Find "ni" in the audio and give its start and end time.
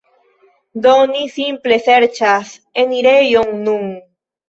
1.11-1.21